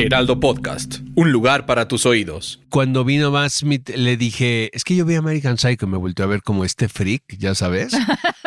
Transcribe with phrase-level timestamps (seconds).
[0.00, 2.60] Heraldo Podcast, un lugar para tus oídos.
[2.70, 6.24] Cuando vino Matt Smith le dije, es que yo vi American Psycho y me volteó
[6.24, 7.92] a ver como este freak, ya sabes.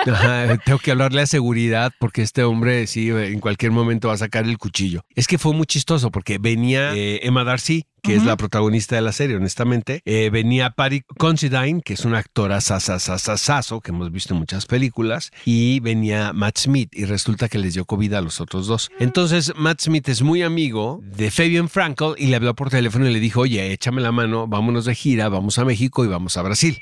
[0.65, 4.45] tengo que hablarle a seguridad porque este hombre sí en cualquier momento va a sacar
[4.45, 5.03] el cuchillo.
[5.15, 9.01] Es que fue muy chistoso porque venía eh, Emma Darcy, que es la protagonista de
[9.01, 10.01] la serie, honestamente.
[10.05, 15.31] Eh, venía Patty Considine, que es una actora sasasasasaso, que hemos visto en muchas películas,
[15.45, 18.89] y venía Matt Smith, y resulta que les dio COVID a los otros dos.
[18.99, 23.13] Entonces, Matt Smith es muy amigo de Fabian Frankel y le habló por teléfono y
[23.13, 26.41] le dijo, oye, échame la mano, vámonos de gira, vamos a México y vamos a
[26.41, 26.81] Brasil.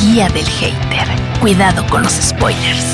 [0.00, 1.08] Guía del hater.
[1.40, 2.86] Cuidado con los spoilers.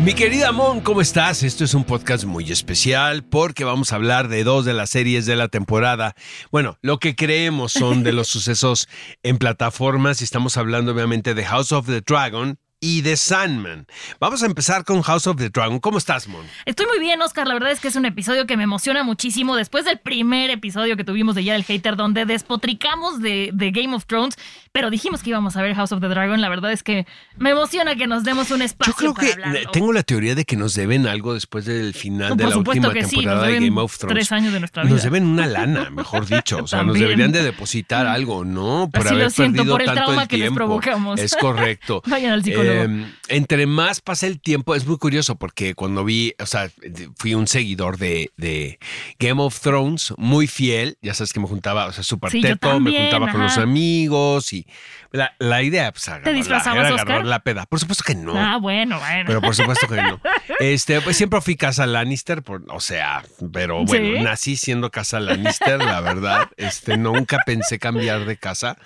[0.00, 1.42] Mi querida Mon, ¿cómo estás?
[1.42, 5.26] Esto es un podcast muy especial porque vamos a hablar de dos de las series
[5.26, 6.14] de la temporada.
[6.52, 8.88] Bueno, lo que creemos son de los sucesos
[9.24, 13.86] en plataformas y estamos hablando obviamente de House of the Dragon, y The Sandman.
[14.18, 15.78] Vamos a empezar con House of the Dragon.
[15.78, 16.44] ¿Cómo estás, Mon?
[16.66, 17.46] Estoy muy bien, Oscar.
[17.46, 19.54] La verdad es que es un episodio que me emociona muchísimo.
[19.54, 23.94] Después del primer episodio que tuvimos de Ya del Hater, donde despotricamos de, de, Game
[23.94, 24.36] of Thrones,
[24.72, 27.06] pero dijimos que íbamos a ver House of the Dragon, la verdad es que
[27.36, 28.94] me emociona que nos demos un espacio.
[28.98, 32.48] Yo creo que tengo la teoría de que nos deben algo después del final de
[32.48, 34.14] la última temporada de Game of Thrones.
[34.14, 34.94] Tres años de nuestra vida.
[34.94, 36.64] Nos deben una lana, mejor dicho.
[36.64, 38.88] O sea, nos deberían de depositar algo, ¿no?
[38.90, 41.20] Por haber perdido por el tanto trauma que Les provocamos.
[41.20, 42.02] Es correcto.
[42.06, 42.72] Vayan al psicólogo.
[42.72, 46.70] Em, entre más pasa el tiempo, es muy curioso porque cuando vi, o sea,
[47.16, 48.78] fui un seguidor de,
[49.18, 52.96] Game of Thrones, muy fiel, ya sabes que me juntaba, o sea, súper teto, me
[52.96, 54.61] juntaba con los amigos y
[55.10, 57.66] la, idea, pues, ¿Te disfrazabas, la, agarrar la peda.
[57.66, 58.32] Por supuesto que no.
[58.36, 59.24] Ah, bueno, bueno.
[59.26, 60.20] Pero por supuesto que no.
[60.60, 65.78] Este, pues siempre fui casa Lannister, por, o sea, pero bueno, nací siendo casa Lannister,
[65.78, 66.48] la verdad.
[66.56, 68.76] Este, nunca pensé cambiar de casa.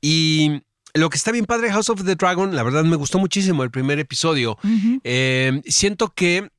[0.00, 0.62] Y
[0.94, 3.70] lo que está bien padre House of the Dragon, la verdad me gustó muchísimo el
[3.70, 4.58] primer episodio.
[5.04, 6.50] Eh, siento que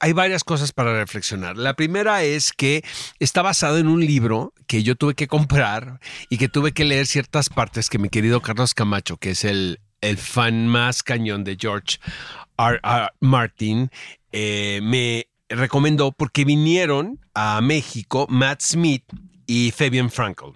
[0.00, 1.56] hay varias cosas para reflexionar.
[1.56, 2.84] La primera es que
[3.18, 7.06] está basado en un libro que yo tuve que comprar y que tuve que leer
[7.06, 11.56] ciertas partes que mi querido Carlos Camacho, que es el, el fan más cañón de
[11.60, 11.98] George
[12.58, 12.80] R.
[13.20, 13.90] Martin,
[14.32, 19.04] eh, me recomendó porque vinieron a México Matt Smith
[19.46, 20.52] y Fabian Frankel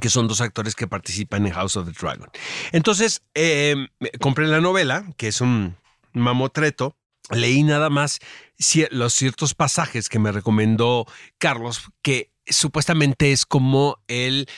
[0.00, 2.28] que son dos actores que participan en House of the Dragon.
[2.72, 3.88] Entonces, em,
[4.20, 5.76] compré la novela, que es un
[6.12, 6.96] mamotreto,
[7.30, 8.18] leí nada más
[8.90, 11.06] los ciertos pasajes que me recomendó
[11.38, 14.48] Carlos, que supuestamente es como el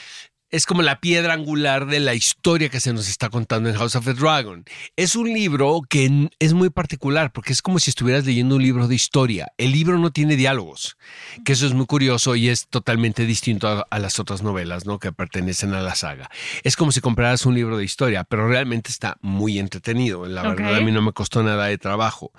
[0.50, 3.96] es como la piedra angular de la historia que se nos está contando en House
[3.96, 4.64] of the Dragon.
[4.96, 8.88] Es un libro que es muy particular porque es como si estuvieras leyendo un libro
[8.88, 9.48] de historia.
[9.58, 10.96] El libro no tiene diálogos,
[11.44, 14.98] que eso es muy curioso y es totalmente distinto a, las otras novelas ¿no?
[14.98, 16.30] que pertenecen a la saga.
[16.62, 20.26] Es como si compraras un libro de historia, pero realmente está muy entretenido.
[20.26, 22.32] La verdad a mí no me costó nada de trabajo.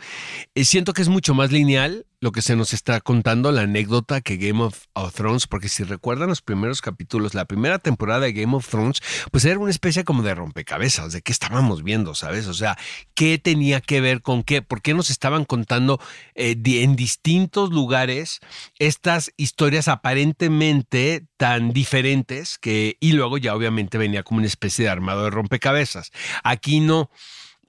[0.56, 4.22] Eh, siento que es mucho más lineal lo que se nos está contando, la anécdota
[4.22, 8.56] que Game of, Thrones, porque si recuerdan los primeros capítulos, la primera temporada de Game
[8.56, 12.48] of Thrones, pues era una especie como de rompecabezas, de qué estábamos viendo, ¿sabes?
[12.48, 12.78] O sea,
[13.14, 16.00] qué tenía que ver con qué, por qué nos estaban contando
[16.36, 18.40] eh, en distintos lugares
[18.80, 24.92] estas historias aparentemente tan diferentes que, y luego ya obviamente venía como una especie de
[24.92, 26.12] armado de rompecabezas.
[26.44, 27.10] Aquí no.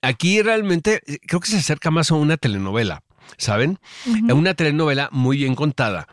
[0.02, 3.02] Aquí realmente eh, creo que se acerca más a una telenovela
[3.36, 3.78] ¿saben?
[4.06, 6.06] Es una telenovela muy bien contada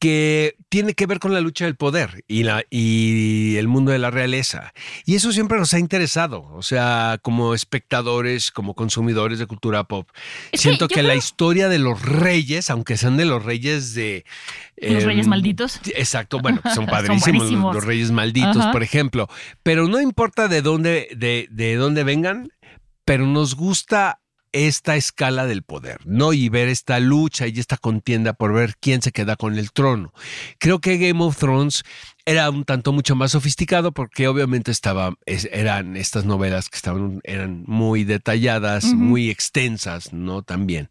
[0.00, 3.98] que tiene que ver con la lucha del poder y, la, y el mundo de
[3.98, 4.72] la realeza.
[5.04, 10.08] Y eso siempre nos ha interesado, o sea, como espectadores, como consumidores de cultura pop.
[10.54, 14.24] Siento que, la historia de los reyes, aunque sean de los reyes de...
[14.78, 15.80] Los reyes em, malditos.
[15.94, 19.28] Exacto, bueno, son padrísimos los, reyes malditos, por ejemplo.
[19.62, 22.50] Pero no importa de dónde, de, de dónde vengan,
[23.04, 24.20] pero nos gusta
[24.52, 26.32] esta escala del poder, ¿no?
[26.32, 30.12] Y ver esta lucha y esta contienda por ver quién se queda con el trono.
[30.58, 31.84] Creo que Game of Thrones
[32.30, 37.64] era un tanto mucho más sofisticado porque obviamente estaba, eran estas novelas que estaban, eran
[37.66, 40.42] muy detalladas, muy extensas, ¿no?
[40.42, 40.90] También.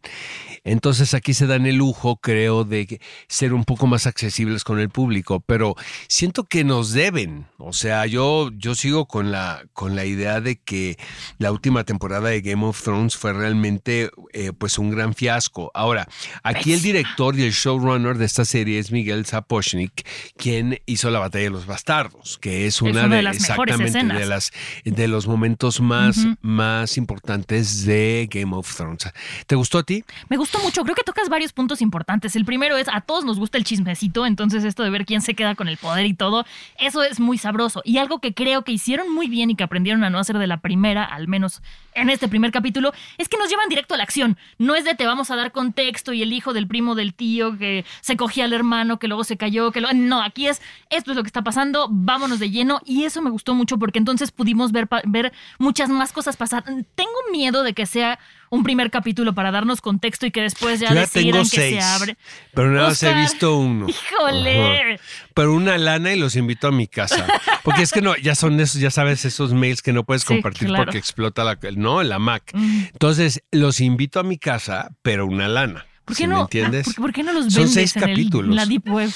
[0.64, 4.90] Entonces aquí se dan el lujo, creo, de ser un poco más accesibles con el
[4.90, 5.76] público, pero
[6.08, 7.46] siento que nos deben.
[7.56, 10.98] O sea, yo, yo sigo con la, con la idea de que
[11.38, 15.70] la última temporada de Game of Thrones fue realmente eh, pues un gran fiasco.
[15.72, 16.06] Ahora,
[16.42, 20.06] aquí el director y el showrunner de esta serie es Miguel Sapochnik,
[20.36, 24.52] quien hizo la batalla de los bastardos, que es una, de, las exactamente de las
[24.84, 29.10] de los momentos más, más importantes de Game of Thrones.
[29.46, 30.04] ¿Te gustó a ti?
[30.28, 30.82] Me gustó gustó mucho.
[30.82, 32.34] Creo que tocas varios puntos importantes.
[32.34, 35.34] El primero es, a todos nos gusta el chismecito, entonces esto de ver quién se
[35.34, 36.44] queda con el poder y todo,
[36.78, 37.82] eso es muy sabroso.
[37.84, 40.48] Y algo que creo que hicieron muy bien y que aprendieron a no hacer de
[40.48, 41.62] la primera, al menos
[41.94, 44.36] en este primer capítulo, es que nos llevan directo a la acción.
[44.58, 47.56] No es de te vamos a dar contexto y el hijo del primo del tío
[47.56, 49.92] que se cogía al hermano, que luego se cayó, que lo...
[49.92, 52.80] No, aquí es, esto es lo que está pasando, vámonos de lleno.
[52.84, 56.64] Y eso me gustó mucho porque entonces pudimos ver, ver muchas más cosas pasar.
[56.64, 58.18] Tengo miedo de que sea
[58.48, 61.80] un primer capítulo para darnos contexto y que después ya, Yo ya que seis, se
[61.80, 62.16] abre.
[62.54, 63.86] Pero nada más he visto uno.
[63.88, 64.94] Híjole.
[64.94, 65.02] Ajá.
[65.34, 67.26] Pero una lana y los invito a mi casa.
[67.62, 70.28] Porque es que no, ya son esos, ya sabes, esos mails que no puedes Sí,
[70.28, 70.84] compartir claro.
[70.84, 72.50] porque explota la, no, la Mac.
[72.54, 72.84] Mm.
[72.92, 75.86] Entonces, los invito a mi casa, pero una lana.
[76.04, 76.36] ¿Por qué ¿Sí no?
[76.36, 76.86] me entiendes?
[76.86, 78.54] ¿por, por qué no los Son vendes seis en, capítulos.
[78.54, 79.10] la Deep Web?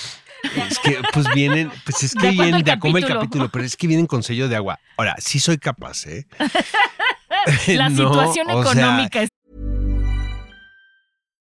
[0.68, 3.20] Es que, pues vienen, pues es que acuerdo vienen de a cómo el capítulo?
[3.20, 4.78] capítulo, pero es que vienen con sello de agua.
[4.96, 6.26] Ahora, sí soy capaz, ¿eh?
[7.68, 9.28] La No, situación o sea, económica es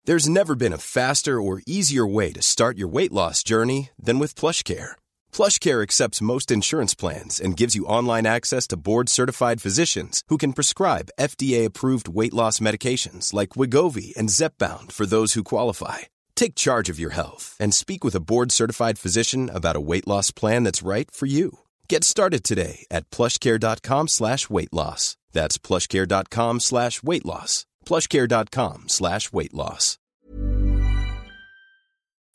[0.05, 4.19] There's never been a faster or easier way to start your weight loss journey than
[4.19, 4.93] with PlushCare.
[5.33, 10.53] PlushCare accepts most insurance plans and gives you online access to board-certified physicians who can
[10.53, 16.01] prescribe FDA-approved weight loss medications like Wigovi and Zepbound for those who qualify.
[16.35, 20.31] Take charge of your health and speak with a board-certified physician about a weight loss
[20.31, 21.59] plan that's right for you.
[21.87, 25.15] Get started today at plushcare.com slash weight loss.
[25.31, 27.65] That's plushcare.com slash weight loss.
[27.85, 29.97] plushcare.com slash weight loss.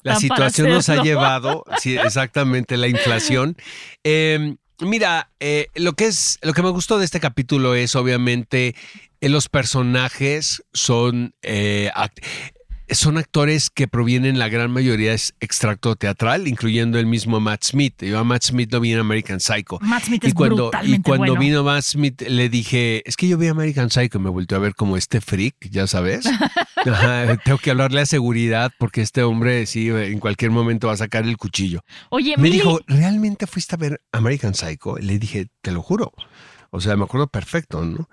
[0.03, 3.55] La situación nos ha llevado, sí, exactamente, la inflación.
[4.03, 8.75] Eh, mira, eh, lo que es, lo que me gustó de este capítulo es obviamente
[9.21, 12.25] eh, los personajes son eh, act-
[12.93, 18.03] son actores que provienen, la gran mayoría es extracto teatral, incluyendo el mismo Matt Smith.
[18.03, 19.79] Yo a Matt Smith lo vi en American Psycho.
[19.81, 21.41] Matt Smith Y es cuando, y brutalmente cuando bueno.
[21.41, 24.61] vino Matt Smith le dije, es que yo vi American Psycho y me volteó a
[24.61, 26.27] ver como este freak, ya sabes.
[26.87, 30.99] Ajá, tengo que hablarle a seguridad porque este hombre sí en cualquier momento va a
[30.99, 31.83] sacar el cuchillo.
[32.11, 34.97] Oye, Me Mili, dijo, ¿realmente fuiste a ver American Psycho?
[34.99, 36.13] Le dije, te lo juro.
[36.73, 38.09] O sea, me acuerdo perfecto, ¿no?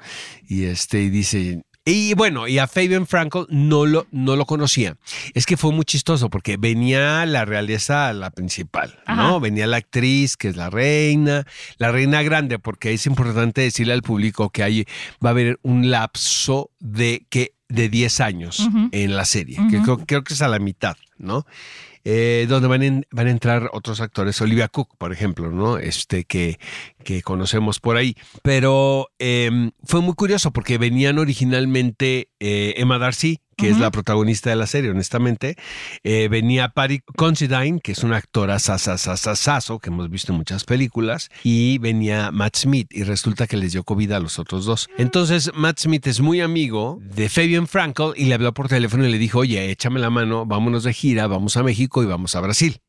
[0.48, 4.98] Y este, y dice, y bueno, y a Fabian Frankel no lo, no lo conocía.
[5.34, 9.40] Es que fue muy chistoso porque venía la realeza, la principal, ¿no?
[9.40, 11.46] Venía la actriz, que es la reina,
[11.78, 14.84] la reina grande, porque es importante decirle al público que hay,
[15.26, 19.98] va a haber un lapso de que de 10 años en la serie, que creo,
[20.06, 21.46] creo que es a la mitad, ¿no?
[22.10, 25.78] Eh, donde van, a entrar otros actores, Olivia Cook, por ejemplo, ¿no?
[25.78, 26.58] Este que,
[27.26, 28.16] conocemos por ahí.
[28.44, 34.52] Pero eh, fue muy curioso porque venían originalmente eh, Emma Darcy, que es la protagonista
[34.52, 35.56] de la serie, honestamente.
[36.04, 41.30] Eh, venía Patty Considine, que es una actora sasasasasazo, que hemos visto en muchas películas,
[41.44, 44.88] y venía Matt Smith, y resulta que les dio COVID a los otros dos.
[44.98, 49.12] Entonces, Matt Smith es muy amigo de Fabian Frankel y le habló por teléfono y
[49.12, 52.42] le dijo, oye, échame la mano, vámonos de gira, vamos a México y vamos a
[52.42, 52.80] Brasil.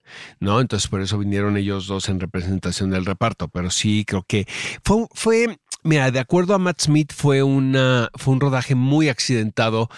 [0.40, 0.60] ¿No?
[0.60, 3.48] Entonces, por eso vinieron ellos dos en representación del reparto.
[3.48, 4.46] Pero sí, creo que
[4.82, 9.88] fue, fue mira, de acuerdo a Matt Smith, fue, una, fue un rodaje muy accidentado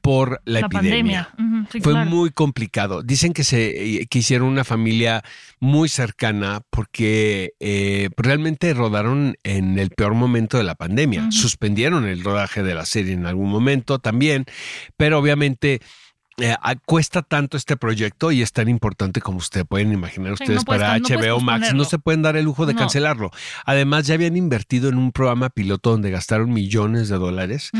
[0.00, 1.28] por la, la epidemia.
[1.36, 1.58] pandemia.
[1.62, 2.10] Ujú, sí, Fue claro.
[2.10, 3.02] muy complicado.
[3.02, 5.22] Dicen que se que hicieron una familia
[5.60, 11.30] muy cercana porque eh, realmente rodaron en el peor momento de la pandemia.
[11.30, 14.44] Suspendieron el rodaje de la serie en algún momento también,
[14.96, 15.80] pero obviamente
[16.40, 16.54] eh,
[16.86, 20.64] cuesta tanto este proyecto y es tan importante como ustedes pueden imaginar Sí, ustedes no
[20.66, 21.74] para no HBO Max.
[21.74, 22.78] No se pueden dar el lujo de No.
[22.78, 23.32] cancelarlo.
[23.64, 27.70] Además, ya habían invertido en un programa piloto donde gastaron millones de dólares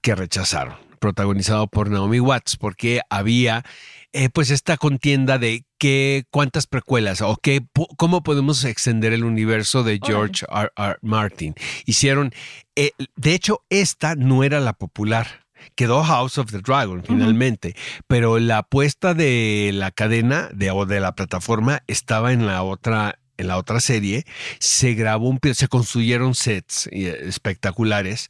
[0.00, 3.64] que rechazaron, protagonizado por Naomi Watts, porque había
[4.12, 9.84] eh, pues esta contienda de qué, cuántas precuelas o qué, cómo podemos extender el universo
[9.84, 10.70] de George R.
[10.76, 10.98] R.
[11.02, 11.54] Martin.
[11.84, 12.32] Hicieron,
[12.74, 15.46] eh, de hecho, esta no era la popular.
[15.74, 17.74] Quedó House of the Dragon finalmente,
[18.06, 23.18] pero la apuesta de la cadena de, o de la plataforma estaba en la otra
[23.38, 24.24] en la otra serie
[24.58, 28.28] se grabó un se construyeron sets eh, espectaculares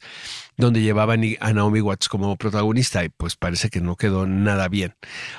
[0.59, 4.93] donde llevaban a Naomi Watts como protagonista y pues parece que no quedó nada bien.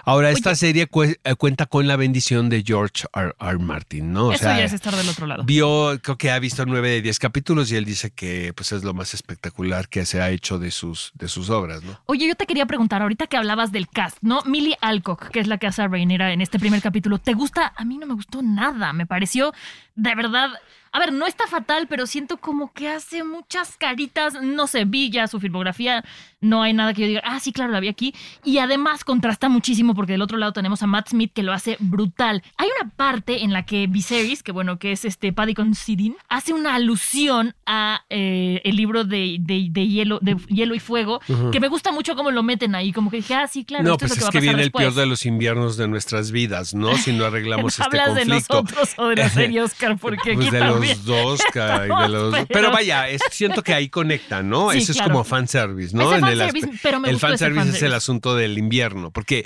[0.04, 0.88] Ahora esta serie
[1.24, 3.34] eh, cuenta con la bendición de George R.
[3.38, 3.58] R.
[3.58, 4.28] Martin, ¿no?
[4.28, 5.44] O Eso sea, ya es estar del otro lado.
[5.44, 8.82] vio, creo que ha visto nueve de diez capítulos y él dice que pues es
[8.82, 12.00] lo más espectacular que se ha hecho de sus, de sus obras, ¿no?
[12.06, 14.42] Oye, yo te quería preguntar, ahorita que hablabas del cast, ¿no?
[14.46, 17.74] Millie Alcock, que es la que hace a Rhaenyra en este primer capítulo, ¿te gusta?
[17.76, 19.52] A mí no me gustó nada, me pareció
[19.94, 20.50] de verdad...
[20.92, 25.08] A ver, no está fatal, pero siento como que hace muchas caritas, no sé, vi
[25.08, 26.04] ya su filmografía,
[26.40, 28.14] no hay nada que yo diga, ah, sí, claro, la vi aquí.
[28.44, 31.76] Y además contrasta muchísimo porque del otro lado tenemos a Matt Smith que lo hace
[31.80, 32.42] brutal.
[32.56, 36.52] Hay una parte en la que Viserys, que bueno, que es este Paddy Considine, hace
[36.52, 41.20] una alusión a eh, el libro de, de, hielo, de Hielo y Fuego,
[41.52, 43.92] que me gusta mucho cómo lo meten ahí, como que dije, ah, sí, claro, no,
[43.92, 45.26] esto pues es es lo que, que va a pasar viene el peor de los
[45.26, 46.96] inviernos de nuestras vidas, ¿no?
[47.00, 48.62] Si no arreglamos este Hablas de conflicto.
[48.62, 50.96] nosotros o de la serie, Oscar, porque Pues aquí de también.
[50.96, 54.70] los dos, y de los- pero- pero, vaya, es- siento que ahí conecta, ¿no?
[54.70, 56.12] Sí, Eso es como fanservice, ¿no?
[56.12, 59.10] Ese El fanservice, aspe- pero me el gustó ese fanservice es el asunto del invierno,
[59.10, 59.44] porque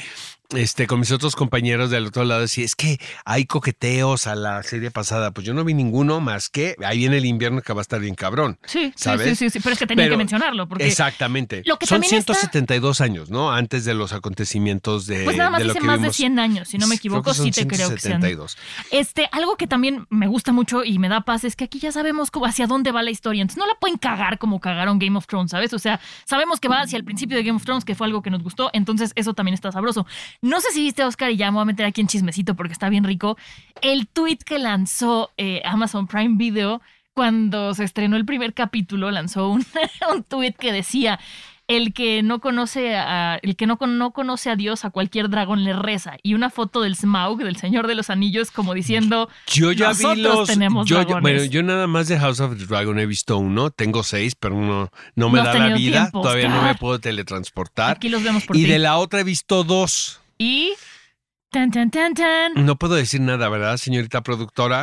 [0.51, 4.63] este, con mis otros compañeros del otro lado decía, es que hay coqueteos a la
[4.63, 5.31] serie pasada.
[5.33, 7.99] Pues yo no vi ninguno más que ahí viene el invierno que va a estar
[8.01, 8.59] bien cabrón.
[8.65, 9.31] Sí, sí, ¿sabes?
[9.31, 11.63] sí, sí, sí, pero es que tenía que mencionarlo, porque Exactamente.
[11.65, 13.53] Lo que Son también está- 172 años, ¿no?
[13.53, 16.17] Antes de los acontecimientos de, pues nada más de lo dice que más de vimos.
[16.17, 18.21] 100 años, si no me equivoco, sí te creo que sean.
[18.21, 18.57] 172.
[18.91, 21.91] Este, algo que también me gusta mucho y me da paz es que aquí ya
[21.93, 23.43] sabemos cómo- hacia dónde va la historia.
[23.43, 25.73] Entonces no la pueden cagar como cagaron Game of Thrones, ¿sabes?
[25.73, 28.23] O sea, sabemos que va hacia el principio de Game of Thrones, que fue algo
[28.23, 30.07] que nos gustó, entonces eso también está sabroso.
[30.43, 32.73] No sé si viste, Oscar, y ya me voy a meter aquí en chismecito porque
[32.73, 33.37] está bien rico,
[33.83, 36.81] el tweet que lanzó eh, Amazon Prime Video
[37.15, 39.65] cuando se estrenó el primer capítulo, lanzó un,
[40.15, 41.21] un tweet que decía
[41.67, 45.65] el que no conoce a el que no, no conoce a Dios a cualquier dragón
[45.65, 49.73] le reza y una foto del Smaug del Señor de los Anillos como diciendo Yo
[49.73, 50.47] ya Nosotros vi los.
[50.47, 51.23] tenemos yo, dragones.
[51.23, 53.71] bueno, yo nada más de House of the Dragon he visto uno.
[53.71, 56.01] Tengo seis, pero uno no me No has da la vida.
[56.03, 57.93] tiempo, Todavía no me puedo teletransportar.
[57.97, 58.71] aquí los vemos por Y ti.
[58.71, 60.21] de la otra he visto dos.
[60.39, 60.73] Y
[61.51, 64.83] tan tan tan tan No puedo decir nada, ¿verdad, señorita productora?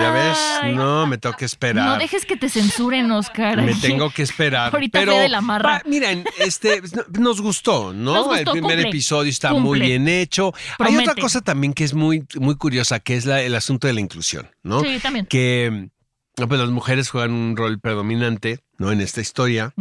[0.00, 1.84] ya ves, no, me tengo que esperar.
[1.86, 4.72] no dejes que te censuren Oscar Me tengo que esperar.
[4.72, 5.82] Ahorita pero de la marra.
[5.86, 8.14] miren, este no- nos gustó, ¿no?
[8.14, 9.64] Nos gustó, el primer cumple, episodio está cumple.
[9.68, 10.52] muy bien hecho.
[10.78, 13.92] Hay otra cosa también que es muy, muy curiosa, que es la- el asunto de
[13.94, 14.80] la inclusión, ¿no?
[14.82, 15.88] sí también Que
[16.36, 18.92] pues las mujeres juegan un rol predominante, ¿no?
[18.92, 19.72] En esta historia.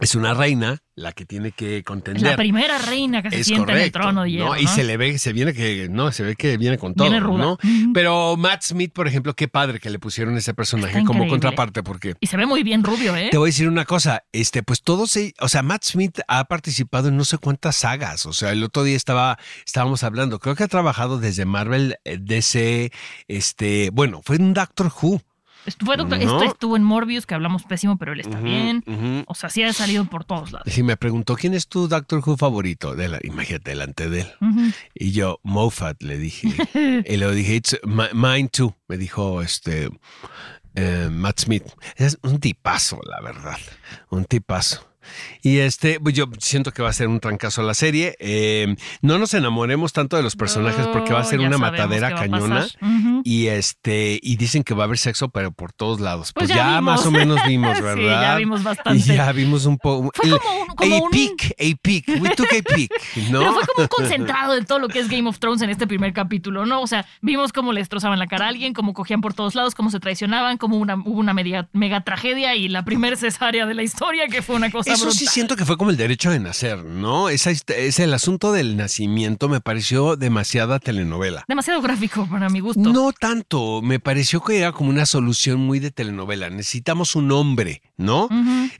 [0.00, 2.22] Es una reina la que tiene que es contender.
[2.22, 4.58] la primera reina que se es sienta correcto, en el trono de hierro ¿no?
[4.58, 4.74] Y ¿no?
[4.74, 7.44] se le ve, se viene que, no, se ve que viene con todo, Viene ruda.
[7.44, 7.58] ¿no?
[7.94, 12.14] Pero Matt Smith, por ejemplo, qué padre que le pusieron ese personaje como contraparte, porque
[12.20, 14.82] y se ve muy bien rubio eh te voy a decir una cosa, este, pues
[14.82, 18.62] todos, o sea, Matt Smith ha participado en no sé cuántas sagas, o sea, el
[18.62, 22.92] otro día estaba, estábamos hablando, creo que ha trabajado desde Marvel, eh, DC,
[23.26, 25.20] este, bueno, fue un Doctor Who.
[25.84, 26.24] Fue doctor- ¿No?
[26.40, 28.82] esto estuvo en Morbius que hablamos pésimo pero él está bien
[29.26, 32.22] o sea sí ha salido por todos lados Y me preguntó, ¿quién es tu Doctor
[32.24, 32.94] Who favorito?
[32.94, 34.28] De la- imagínate, delante de él.
[34.94, 36.48] Y yo, Moffat, le dije.
[37.06, 38.74] y le dije, It's mi- mine too.
[38.88, 39.90] Me dijo este
[40.74, 41.64] eh, Matt Smith.
[41.96, 43.58] Es un tipazo, la verdad.
[44.10, 44.86] Un tipazo.
[45.42, 48.16] Y este, pues yo siento que va a ser un trancazo la serie.
[48.18, 52.14] Eh, no nos enamoremos tanto de los personajes porque va a ser una matadera a
[52.14, 52.66] cañona.
[53.24, 56.32] Y este, y dicen que va a haber sexo, pero por todos lados.
[56.32, 58.22] Pues, Pues ya más o menos vimos, Sí, ¿verdad?
[58.22, 59.00] ya vimos Y bastante.
[59.16, 60.10] ya vimos un poco.
[60.14, 62.20] Fue como un- como a un- a.
[62.20, 62.90] We took a peek,
[63.30, 63.40] ¿no?
[63.40, 65.86] Pero fue como un concentrado de todo lo que es Game of Thrones en este
[65.86, 66.80] primer capítulo, ¿no?
[66.82, 69.74] O sea, vimos cómo le destrozaban la cara a alguien, cómo cogían por todos lados,
[69.74, 73.74] cómo se traicionaban, cómo una, hubo una media- mega tragedia y la primer cesárea de
[73.74, 76.40] la historia, que fue una cosa Eso sí siento que fue como el derecho de
[76.40, 77.28] nacer, ¿no?
[77.28, 81.44] Esa, es el asunto del nacimiento me pareció demasiada telenovela.
[81.48, 82.80] Demasiado gráfico para mi gusto.
[82.80, 86.50] No tanto, me pareció que era como una solución muy de telenovela.
[86.50, 88.28] Necesitamos un hombre, ¿no?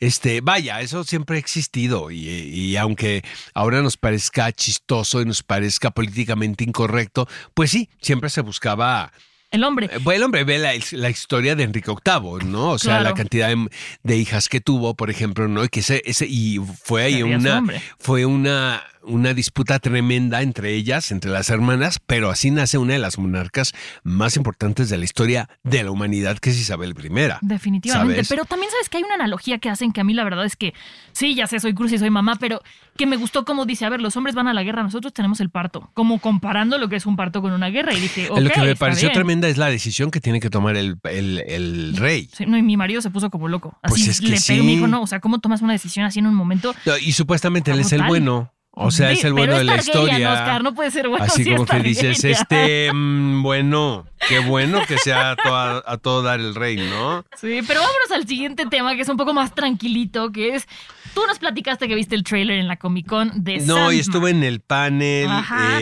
[0.00, 3.22] Este, vaya, eso siempre ha existido y, y aunque
[3.54, 9.12] ahora nos parezca chistoso y nos parezca políticamente incorrecto, pues sí, siempre se buscaba
[9.50, 9.88] El hombre.
[9.92, 12.70] Eh, Bueno, hombre, ve la, la historia de Enrique VIII, ¿no?
[12.72, 13.04] O sea, Claro.
[13.04, 13.68] la cantidad de,
[14.02, 15.64] de hijas que tuvo, por ejemplo, ¿no?
[15.64, 17.64] Y que ese, ese y fue ahí una,
[17.98, 22.98] fue una, una disputa tremenda entre ellas, entre las hermanas, pero así nace una de
[22.98, 27.08] las monarcas más importantes de la historia de la humanidad, que es Isabel I.
[27.42, 28.14] Definitivamente.
[28.14, 28.28] ¿sabes?
[28.28, 30.56] Pero también sabes que hay una analogía que hacen que a mí la verdad es
[30.56, 30.74] que
[31.12, 32.60] sí, ya sé, soy cruz y soy mamá, pero
[32.96, 35.40] que me gustó como dice, a ver, los hombres van a la guerra, nosotros tenemos
[35.40, 35.90] el parto.
[35.94, 37.94] Como comparando lo que es un parto con una guerra.
[37.94, 39.14] Y dije, ok, lo que me está pareció bien.
[39.14, 42.28] tremenda es la decisión que tiene que tomar el, el- el rey.
[42.32, 43.78] Sí, no, y mi marido se puso como loco.
[43.82, 44.54] Así Pues es que le sí.
[44.54, 46.74] me dijo, no, o sea, ¿cómo tomas una decisión así en un momento?
[47.02, 48.52] Y supuestamente él es el bueno.
[48.80, 50.32] O sea, es el pero bueno de la historia.
[50.32, 51.24] Oscar, no puede ser bueno.
[51.24, 55.96] Así si como que dices, este, mm, bueno, qué bueno que sea a, toda- a
[55.98, 57.24] todo dar el rey, ¿no?
[57.36, 60.66] Sí, pero vámonos al siguiente tema que es un poco más tranquilito, que es,
[61.14, 64.30] tú nos platicaste que viste el trailer en la Comic Con de No, y estuve
[64.30, 65.28] en el panel.
[65.28, 65.78] Ajá.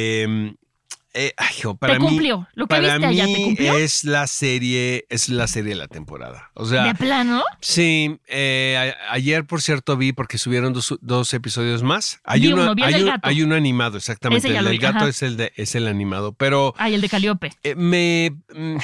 [1.16, 1.32] Eh,
[1.80, 2.46] para te mí, cumplió.
[2.54, 3.78] Lo que para viste mí allá, ¿te cumplió?
[3.78, 6.50] es la serie, es la serie de la temporada.
[6.54, 7.42] O sea, ¿De plano?
[7.61, 8.18] sí.
[8.28, 12.20] eh, a- ayer, por cierto, vi porque subieron dos, dos episodios más.
[12.25, 13.28] Hay Vi uno, uno, vi el hay, un- gato.
[13.28, 14.49] hay uno animado, exactamente.
[14.56, 15.08] El del gato ajá.
[15.08, 17.52] es el de, es el animado, pero Ay, el de Caliope.
[17.62, 18.76] eh, me mm,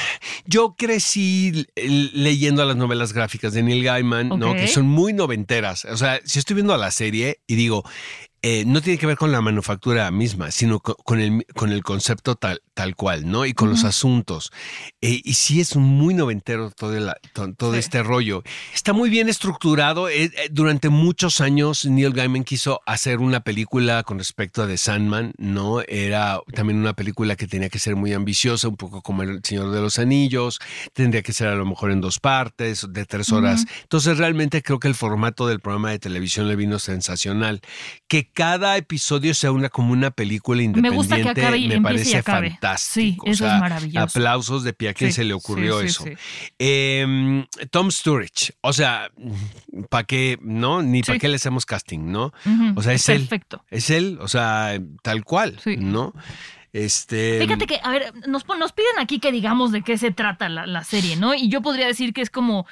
[0.47, 4.55] yo crecí leyendo las novelas gráficas de Neil Gaiman, ¿no?
[4.55, 5.85] Que son muy noventeras.
[5.87, 7.85] O sea, si estoy viendo la serie y digo,
[8.43, 11.83] eh, no tiene que ver con la manufactura misma, sino co- con, el, con el
[11.83, 13.45] concepto tal, tal cual, ¿no?
[13.47, 14.50] Y con los asuntos.
[15.00, 17.12] Eh, y sí es muy noventero todo, el-
[17.57, 17.79] todo Sí.
[17.79, 18.43] este rollo.
[18.75, 20.09] Está muy bien estructurado.
[20.09, 24.79] Eh, eh, durante muchos años Neil Gaiman quiso hacer una película con respecto a The
[24.79, 25.83] Sandman, ¿no?
[25.87, 29.71] Era también una película que tenía que ser muy ambiciosa, un poco como El Señor
[29.71, 30.59] de los Anillos.
[30.95, 33.67] Tendría que ser a lo mejor en dos partes, de tres horas.
[33.83, 37.61] Entonces realmente creo que el formato del programa de televisión le vino sensacional.
[38.09, 41.75] Que cada episodio sea una como una película Me independiente gusta que acabe y me
[41.75, 42.59] empiece y parece acabe.
[42.62, 43.25] Fantástico.
[43.26, 44.04] Sí, eso O sea, es maravilloso.
[44.19, 46.04] Aplausos de pie a quien Sí, se le ocurrió sí, eso.
[46.59, 49.11] Eh, Tom Sturridge, o sea,
[49.90, 50.83] ¿para qué, no?
[50.83, 52.33] Ni para qué le hacemos casting, ¿no?
[52.76, 53.21] O sea, es él.
[53.21, 53.64] Perfecto.
[53.71, 55.76] Es él, o sea, tal cual, Sí.
[55.76, 56.12] ¿no?
[56.73, 57.38] Este.
[57.40, 60.85] Fíjate que, a ver, nos, piden aquí que digamos de qué se trata la, la
[60.85, 61.35] serie, ¿no?
[61.35, 62.66] Y yo podría decir que es como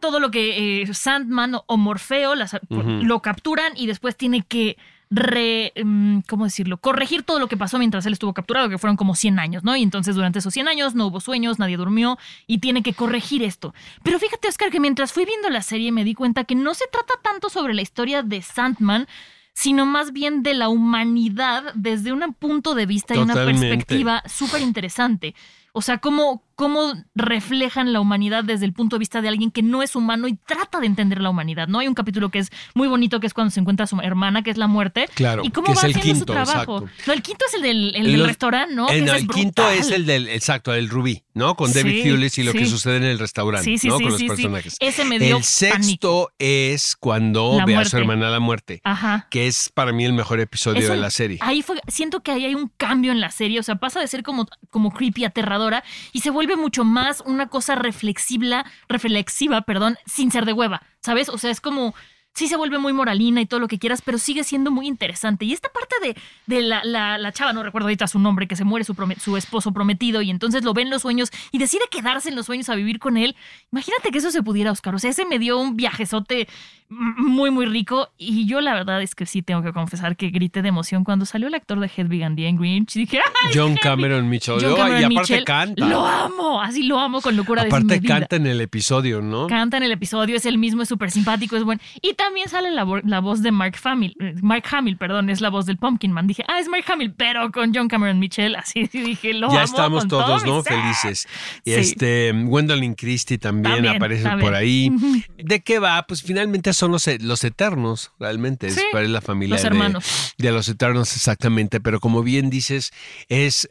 [0.00, 4.76] todo lo que eh, Sandman o, Morfeo las- lo capturan y después tiene que
[5.14, 6.78] re, mm, ¿cómo decirlo?
[6.78, 9.76] Corregir todo lo que pasó mientras él estuvo capturado, que fueron como 100 años, ¿no?
[9.76, 13.42] Y entonces durante esos 100 años no hubo sueños, nadie durmió y tiene que corregir
[13.42, 13.74] esto.
[14.02, 16.86] Pero fíjate, Oscar, que mientras fui viendo la serie me di cuenta que no se
[16.90, 19.06] trata tanto sobre la historia de Sandman,
[19.52, 24.62] sino más bien de la humanidad desde un punto de vista y una perspectiva súper
[24.62, 25.34] interesante.
[25.72, 29.62] O sea, cómo, cómo reflejan la humanidad desde el punto de vista de alguien que
[29.62, 31.78] no es humano y trata de entender la humanidad, ¿no?
[31.80, 34.42] Hay un capítulo que es muy bonito, que es cuando se encuentra a su hermana,
[34.42, 35.08] que es la muerte.
[35.14, 36.78] Claro, Y cómo que va es el haciendo quinto, su trabajo.
[36.78, 37.02] exacto.
[37.06, 38.88] No, el quinto es el del, el del Los- restaurante, ¿no?
[38.88, 41.54] el, ese el quinto es el del, exacto, el Rubí, ¿no?
[41.56, 43.98] Con David Sí, Hewlett y lo que sucede en el restaurante, Sí, sí, ¿no?
[43.98, 44.34] sí, Con los sí, sí.
[44.36, 44.76] personajes.
[44.80, 49.26] Ese me dio el sexto es cuando La ve a su hermana la muerte, Ajá.
[49.30, 51.38] que es para mí el mejor episodio de la serie.
[51.40, 54.06] Ahí fue, siento que ahí hay un cambio en la serie, o sea, pasa de
[54.08, 55.82] ser como, como creepy, aterradora,
[56.12, 61.28] y se vuelve mucho más una cosa reflexiva, reflexiva, perdón, sin ser de hueva, ¿sabes?
[61.28, 61.94] O sea, es como,
[62.34, 65.44] sí se vuelve muy moralina y todo lo que quieras, pero sigue siendo muy interesante.
[65.44, 68.56] Y esta parte de, de la, la- la chava, no recuerdo ahorita su nombre, que
[68.56, 71.58] se muere su, prome- su esposo prometido y entonces lo ve en los sueños y
[71.58, 73.36] decide quedarse en los sueños a vivir con él.
[73.72, 74.94] Imagínate que eso se pudiera, Oscar.
[74.94, 76.48] O sea, ese me dio un viajezote
[76.88, 78.10] muy, muy rico.
[78.18, 81.24] Y yo la verdad es que sí tengo que confesar que grité de emoción cuando
[81.26, 82.92] salió el actor de Hedwig and the Angry Inch.
[82.94, 83.52] Dije, ¡ay!
[83.54, 84.56] John Cameron Mitchell.
[84.60, 85.86] John Oh, Cameron y aparte Mitchell, canta.
[85.86, 88.18] Lo amo, así lo amo con locura aparte desmedida.
[88.20, 89.46] canta en el episodio, ¿no?
[89.46, 91.80] Canta en el episodio, es el mismo, es súper simpático, es bueno.
[92.02, 95.50] Y también sale la, la voz de Mark Hamill, eh, Mark Hamill, perdón, es la
[95.50, 96.26] voz del Pumpkin Man.
[96.26, 99.64] Dije, ah, es Mark Hamill, pero con John Cameron Mitchell, así dije, lo ya amo
[99.64, 100.62] estamos con todos, ¿no?
[100.62, 100.74] ser.
[100.74, 101.26] Felices.
[101.64, 101.76] Y Sí.
[101.80, 104.46] este, Gwendolyn Christie también, También, aparece también.
[104.50, 104.90] por ahí.
[105.38, 106.04] ¿De qué va?
[106.06, 108.68] Pues finalmente son los, los eternos, realmente.
[108.68, 110.34] Es Sí, para la familia los de- hermanos.
[110.38, 111.80] De, los eternos, exactamente.
[111.80, 112.92] Pero como bien dices,
[113.28, 113.68] es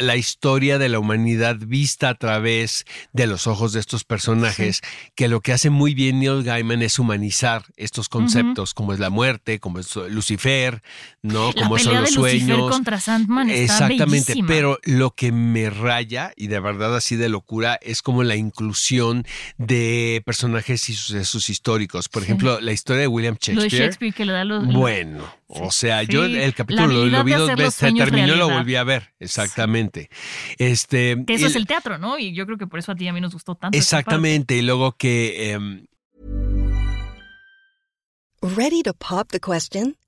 [0.00, 4.80] la historia de la humanidad vista a través de los ojos de estos personajes,
[5.14, 9.10] que lo que hace muy bien Neil Gaiman es humanizar estos conceptos, como es la
[9.10, 10.82] muerte, como es Lucifer,
[11.22, 11.52] ¿no?
[11.52, 12.70] La Como pelea son de los Lucifer sueños.
[12.70, 18.02] contra Sandman Exactamente, pero lo que me raya, y de verdad así de locura, es
[18.02, 19.24] como la inclusión
[19.58, 22.08] de personajes y sucesos históricos.
[22.08, 22.26] Por Sí.
[22.26, 23.82] ejemplo, la historia de William Lo de Shakespeare.
[23.84, 24.66] Shakespeare que le da los...
[24.66, 28.50] Bueno, o sea, yo el capítulo lo, vi de dos veces, se terminó y lo
[28.50, 30.10] volví a ver, exactamente.
[30.58, 32.18] Este, Que eso es el teatro, ¿no?
[32.18, 33.76] Y yo creo que por eso a ti y a mí nos gustó tanto.
[33.76, 35.86] Exactamente, y luego que em,
[38.42, 39.96] Ready to pop the question?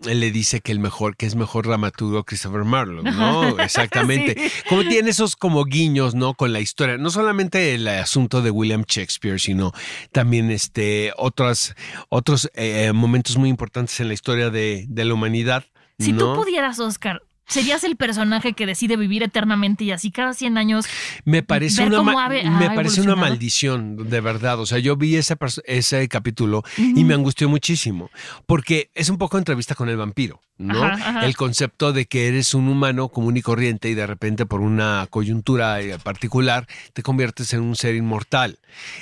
[0.00, 3.58] Le dice que el mejor, que es mejor dramaturgo Christopher Marlowe, ¿no?
[3.60, 4.50] Exactamente.
[4.68, 6.34] Como tiene esos como guiños, ¿no?
[6.34, 6.98] Con la historia.
[6.98, 9.72] No solamente el asunto de William Shakespeare, sino
[10.12, 11.74] también este otros,
[12.08, 15.64] otros eh, momentos muy importantes en la historia de, de la humanidad.
[15.98, 20.58] Si tú pudieras, Oscar, serías el personaje que decide vivir eternamente y así cada 100
[20.58, 20.86] años.
[21.24, 24.60] Me parece una, ma- me parece una maldición, de verdad.
[24.60, 28.10] O sea, yo vi ese, capítulo y me angustió muchísimo,
[28.46, 30.82] porque es un poco entrevista con el vampiro, ¿no?
[30.82, 31.26] Ajá, ajá.
[31.26, 35.06] El concepto de que eres un humano común y corriente y de repente por una
[35.10, 38.58] coyuntura eh, particular te conviertes en un ser inmortal.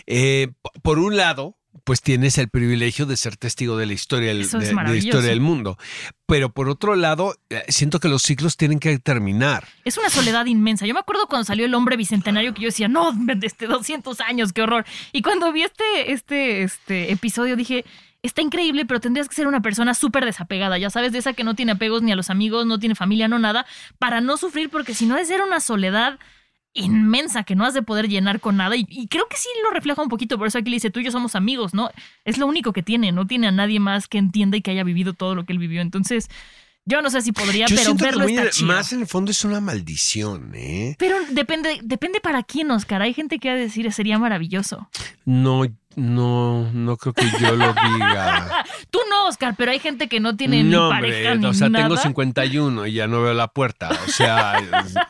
[0.06, 0.48] Eh,
[0.82, 4.66] por un lado, pues tienes el privilegio de ser testigo de la historia, del- de-
[4.66, 5.78] de la historia del mundo.
[6.26, 9.66] Pero por otro lado, eh, siento que los ciclos tienen que terminar.
[9.84, 10.86] Es una soledad inmensa.
[10.86, 13.12] Yo me acuerdo cuando salió el hombre bicentenario que yo decía, no,
[13.42, 14.84] este 200 años, qué horror.
[15.12, 17.84] Y cuando vi este, este, este episodio dije,
[18.22, 21.44] está increíble, pero tendrías que ser una persona súper desapegada, ya sabes, de esa que
[21.44, 23.66] no tiene apegos ni a los amigos, no tiene familia, no nada,
[24.00, 26.18] para no sufrir, porque si no es ser una soledad
[26.76, 28.76] inmensa que no has de poder llenar con nada.
[28.76, 31.04] Y, creo que sí lo refleja un poquito, por eso aquí le dice, tú y
[31.04, 31.90] yo somos amigos, ¿no?
[32.24, 34.84] Es lo único que tiene, no tiene a nadie más que entienda y que haya
[34.84, 35.80] vivido todo lo que él vivió.
[35.80, 36.28] Entonces,
[36.86, 38.68] yo no sé si podría, Yo pero que verlo está chido.
[38.68, 40.94] más en el fondo es una maldición, ¿eh?
[40.98, 43.02] Pero depende, depende para quién, Oscar.
[43.02, 44.88] Hay gente que va a decir sería maravilloso.
[45.24, 45.64] No,
[45.96, 48.64] no, no creo que yo lo diga.
[48.90, 51.54] Tú no, Oscar, pero hay gente que no tiene no, ni pareja hombre, ni o
[51.54, 51.86] sea, nada.
[51.86, 53.90] tengo 51 y ya no veo la puerta.
[54.06, 54.62] O sea,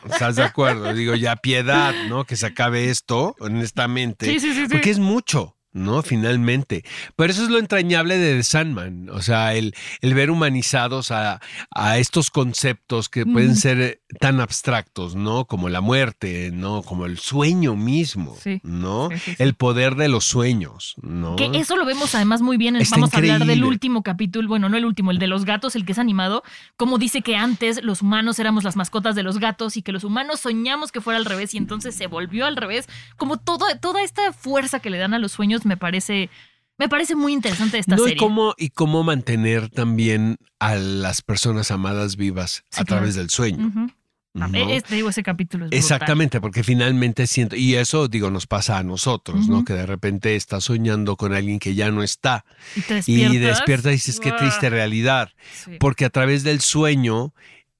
[0.09, 0.93] ¿estás de acuerdo?
[0.93, 2.23] Digo, ya piedad, ¿no?
[2.23, 4.25] Que se acabe esto, honestamente.
[4.25, 4.67] Sí, sí, sí, sí.
[4.71, 5.56] Porque es mucho.
[5.73, 6.01] ¿No?
[6.01, 6.83] Finalmente.
[7.15, 11.41] Pero eso es lo entrañable de The Sandman, o sea, el, el ver humanizados a,
[11.71, 15.45] a estos conceptos que pueden ser tan abstractos, ¿no?
[15.45, 16.81] Como la muerte, ¿no?
[16.81, 19.09] Como el sueño mismo, Sí, ¿no?
[19.11, 19.43] sí, sí, sí.
[19.43, 21.35] El poder de los sueños, ¿no?
[21.35, 22.77] Que eso lo vemos además muy bien.
[22.77, 25.75] en- Vamos a hablar del último capítulo, bueno, no el último, el de los gatos,
[25.75, 26.43] el que es animado,
[26.77, 30.05] como dice que antes los humanos éramos las mascotas de los gatos y que los
[30.05, 32.87] humanos soñamos que fuera al revés y entonces se volvió al revés.
[33.17, 36.29] Como todo, toda esta fuerza que le dan a los sueños me parece,
[36.77, 38.15] me parece muy interesante esta no, serie.
[38.15, 42.99] y cómo, y cómo mantener también a las personas amadas vivas Sí, a claro.
[43.01, 43.67] través del sueño.
[43.67, 43.91] Ujú.
[44.37, 44.69] ¿No?
[44.69, 45.71] Este, digo, ese capítulo es.
[45.71, 49.63] Exactamente, porque finalmente siento, y eso digo, nos pasa a nosotros, ¿no?
[49.65, 52.45] Que de repente estás soñando con alguien que ya no está
[52.75, 53.33] Y te despiertas.
[53.33, 55.29] y despiertas y dices, qué triste realidad,
[55.65, 55.77] sí.
[55.79, 57.33] porque a través del sueño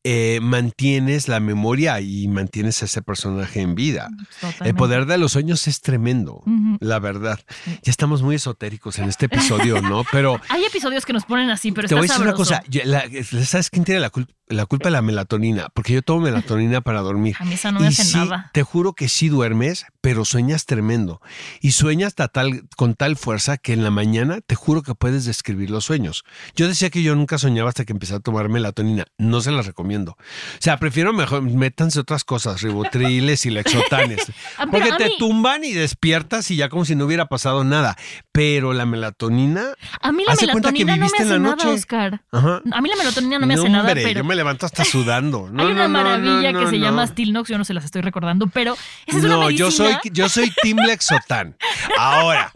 [0.10, 4.08] eh, mantienes la memoria y mantienes a ese personaje en vida.
[4.10, 4.74] El Totalmente.
[4.76, 6.44] poder de los sueños es tremendo,
[6.80, 7.40] la verdad.
[7.84, 10.06] Ya estamos muy esotéricos en este episodio, ¿no?
[10.10, 12.84] Pero Hay episodios que nos ponen así, pero te voy a decir una cosa, yo-
[12.86, 13.04] la-
[13.44, 15.70] ¿sabes quién tiene la, cul- la culpa de la melatonina?
[15.74, 17.36] Porque yo tomo melatonina para dormir.
[17.40, 18.50] A mí esa no me y hace sí, nada.
[18.54, 21.22] te juro que sí duermes, pero sueñas tremendo.
[21.62, 25.26] Y sueñas ta- tal, con tal fuerza que en la mañana te juro que puedes
[25.26, 26.24] describir los sueños.
[26.56, 29.06] Yo decía que yo nunca soñaba hasta que empecé a tomar melatonina.
[29.18, 30.12] No se las recomiendo.
[30.12, 30.18] O
[30.60, 34.20] sea, prefiero mejor métanse otras cosas, ribotriles y lexotanes.
[34.60, 37.96] Ah, porque te mí- tumban y despiertas y ya como si no hubiera pasado nada.
[38.32, 39.74] Pero la melatonina...
[40.02, 41.70] A mí la melatonina no me hace nada.
[41.70, 42.22] Oscar.
[42.32, 42.62] Ajá.
[42.72, 45.50] A mí la melatonina no me hace nada, pero yo me levanto hasta sudando.
[45.52, 48.02] No, hay una no, maravilla no, que se llama Stilnox, yo no se las estoy
[48.02, 49.58] recordando, pero esa es una no, medicina.
[49.60, 51.58] yo soy, yo soy Team Lexotan.
[51.98, 52.52] Ahora,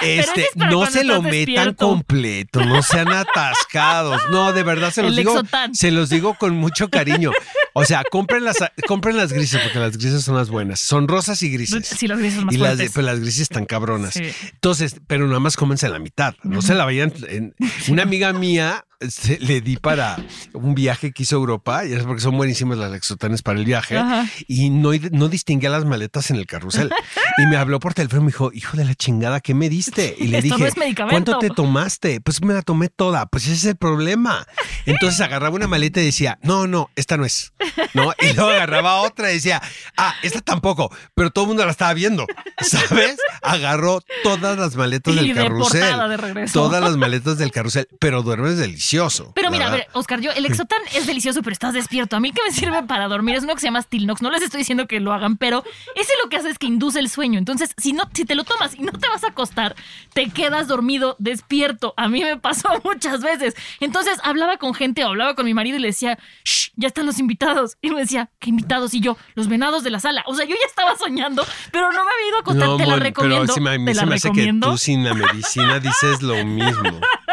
[0.00, 1.88] este, es no se lo metan despierto.
[1.88, 4.22] completo, no sean atascados.
[4.30, 5.74] No, de verdad se los El digo, Lexotan.
[5.74, 7.32] se los digo con mucho cariño.
[7.74, 10.80] O sea, compren las, compren las grises porque las grises son las buenas.
[10.80, 11.86] Son rosas y grises.
[11.86, 14.14] Sí, las grises son más y las, pero las grises están cabronas.
[14.14, 14.22] Sí.
[14.54, 16.34] Entonces, pero nada más cómense la mitad.
[16.42, 17.12] No se la vayan.
[17.28, 17.54] en-
[17.88, 20.16] una amiga mía se- le di para
[20.52, 23.96] un viaje que hizo Europa, y es porque son buenísimas las lexotanes para el viaje,
[23.98, 24.26] Ajá.
[24.48, 26.90] y no, no distinguía las maletas en el carrusel.
[27.38, 30.16] Y me habló por teléfono y me dijo, hijo de la chingada, ¿qué me diste?
[30.18, 30.94] Y le Esto dije.
[31.10, 32.18] ¿cuánto te tomaste?
[32.22, 33.26] Pues me la tomé toda.
[33.26, 34.46] Pues ese es el problema.
[34.86, 37.52] Entonces agarraba una maleta y decía, no, no, esta no es.
[37.92, 38.10] ¿No?
[38.22, 39.60] Y luego agarraba otra y decía,
[39.98, 40.90] ah, esta tampoco.
[41.14, 42.24] Pero todo el mundo la estaba viendo.
[42.62, 43.16] ¿Sabes?
[43.42, 45.82] Agarró todas las maletas Y del de carrusel.
[45.82, 46.46] de.
[46.50, 47.86] Todas las maletas del carrusel.
[48.00, 48.85] Pero duermes delicioso.
[49.34, 52.16] Pero mira, a ver, Oscar, yo, el Exotan es delicioso, pero estás despierto.
[52.16, 54.22] A mí que me sirve para dormir es uno que se llama Stilnox.
[54.22, 56.98] No les estoy diciendo que lo hagan, pero ese lo que hace es que induce
[56.98, 57.38] el sueño.
[57.38, 59.74] Entonces, si no, si te lo tomas y no te vas a acostar,
[60.12, 61.94] te quedas dormido, despierto.
[61.96, 63.54] A mí me pasó muchas veces.
[63.80, 67.06] Entonces, hablaba con gente o hablaba con mi marido y le decía, Shh, ya están
[67.06, 67.76] los invitados.
[67.82, 68.94] Y me decía, ¿qué invitados?
[68.94, 70.22] Y yo, los venados de la sala.
[70.26, 72.68] O sea, yo ya estaba soñando, pero no me había ido a acostar.
[72.76, 73.36] te la recomiendo.
[73.46, 74.32] Pero sí me- te se la me hace que
[74.70, 77.00] tú sin la medicina dices lo mismo.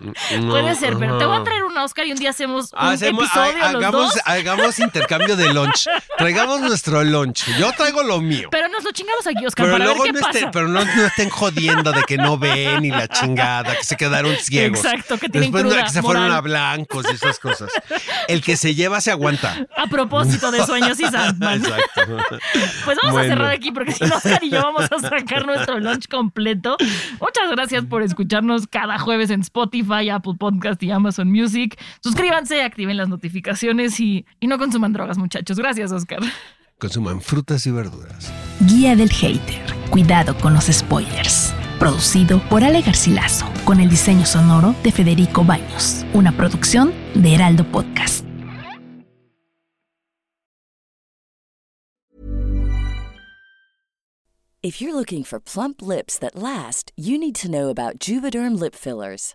[0.40, 2.78] No, Puede ser, pero te voy a traer una Oscar y un día hacemos un
[2.78, 4.22] Hacemos- episodio ha- los hagamos, dos.
[4.24, 5.86] hagamos intercambio de lunch.
[6.18, 7.44] Traigamos nuestro lunch.
[7.58, 8.48] Yo traigo lo mío.
[8.50, 10.38] Pero no nos lo chingamos aquí, Oscar, Pero para luego ver qué no, pasa.
[10.38, 13.96] esté- pero no, no estén jodiendo de que no ven y la chingada, que se
[13.96, 14.84] quedaron ciegos.
[14.84, 17.70] Exacto, que tienen Después cruda que se fueron a blancos y esas cosas.
[18.28, 19.66] El que se lleva se aguanta.
[19.76, 21.60] A propósito de sueños y Sandman.
[21.62, 22.16] Exacto.
[22.84, 23.18] Pues vamos Bueno.
[23.18, 26.76] a cerrar aquí porque si no, Oscar y yo vamos a sacar nuestro lunch completo.
[27.20, 31.78] Muchas gracias por escucharnos cada jueves en Spotify, Apple Podcast y Amazon Music.
[32.02, 35.58] Suscríbanse, activen las notificaciones y, y no consuman drogas, muchachos.
[35.58, 36.20] Gracias, Oscar.
[36.78, 38.32] Consuman frutas y verduras.
[38.60, 39.60] Guía del Hater.
[39.90, 41.54] Cuidado con los spoilers.
[41.78, 46.04] Producido por Ale Garcilaso, con el diseño sonoro de Federico Baños.
[46.14, 48.24] Una producción de Heraldo Podcast.
[54.62, 58.74] If you're looking for plump lips that last, you need to know about Juvederm lip
[58.74, 59.34] fillers.